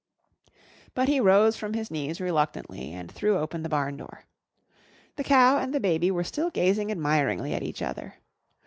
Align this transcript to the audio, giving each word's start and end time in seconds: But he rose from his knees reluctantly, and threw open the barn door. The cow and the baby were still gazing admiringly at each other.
But 0.95 1.09
he 1.09 1.19
rose 1.19 1.57
from 1.57 1.75
his 1.75 1.91
knees 1.91 2.19
reluctantly, 2.19 2.91
and 2.91 3.11
threw 3.11 3.37
open 3.37 3.61
the 3.61 3.69
barn 3.69 3.97
door. 3.97 4.23
The 5.15 5.23
cow 5.23 5.59
and 5.59 5.75
the 5.75 5.79
baby 5.79 6.09
were 6.09 6.23
still 6.23 6.49
gazing 6.49 6.89
admiringly 6.89 7.53
at 7.53 7.61
each 7.61 7.83
other. 7.83 8.15